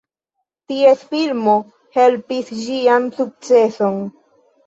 Ties 0.71 1.01
filmo 1.09 1.53
helpis 1.97 2.49
ĝian 2.61 3.05
sukceson. 3.19 4.01